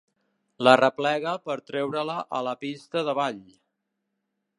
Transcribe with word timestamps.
L'arreplega 0.67 1.33
per 1.49 1.57
treure-la 1.67 2.15
a 2.39 2.41
la 2.47 2.55
pista 2.65 3.05
de 3.11 3.15
ball. 3.21 3.39